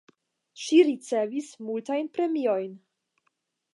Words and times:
Ŝi 0.61 0.79
ricevis 0.87 1.51
multajn 1.67 2.11
premiojn. 2.17 2.77